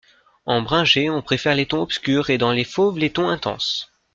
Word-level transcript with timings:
En 0.47 0.63
bringée 0.63 1.11
on 1.11 1.21
préfère 1.21 1.53
les 1.53 1.67
tons 1.67 1.83
obscurs 1.83 2.31
et 2.31 2.39
dans 2.39 2.51
les 2.51 2.63
fauves 2.63 2.97
les 2.97 3.11
tons 3.11 3.29
intenses. 3.29 3.91